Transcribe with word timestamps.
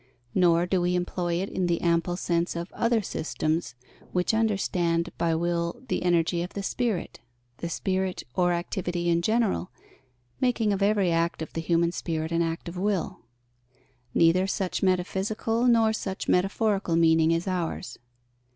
Nor 0.33 0.65
do 0.65 0.81
we 0.81 0.95
employ 0.95 1.33
it 1.35 1.49
in 1.49 1.67
the 1.67 1.79
ample 1.81 2.17
sense 2.17 2.55
of 2.55 2.73
other 2.73 3.03
systems, 3.03 3.75
which 4.11 4.33
understand 4.33 5.11
by 5.19 5.35
will 5.35 5.83
the 5.89 6.01
energy 6.01 6.41
of 6.41 6.53
the 6.53 6.63
spirit, 6.63 7.19
the 7.57 7.69
spirit 7.69 8.23
or 8.33 8.51
activity 8.51 9.09
in 9.09 9.21
general, 9.21 9.69
making 10.39 10.73
of 10.73 10.81
every 10.81 11.11
act 11.11 11.43
of 11.43 11.53
the 11.53 11.61
human 11.61 11.91
spirit 11.91 12.31
an 12.31 12.41
act 12.41 12.67
of 12.67 12.77
will. 12.77 13.19
Neither 14.15 14.47
such 14.47 14.81
metaphysical 14.81 15.67
nor 15.67 15.93
such 15.93 16.27
metaphorical 16.27 16.95
meaning 16.95 17.29
is 17.29 17.47
ours. 17.47 17.99